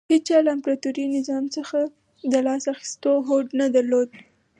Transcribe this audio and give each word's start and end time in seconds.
هېچا 0.13 0.37
له 0.45 0.49
امپراتوري 0.55 1.05
نظام 1.17 1.43
څخه 1.55 1.79
د 2.31 2.33
لاس 2.47 2.63
اخیستو 2.73 3.11
هوډ 3.27 3.45
نه 3.59 3.67
درلود 3.75 4.09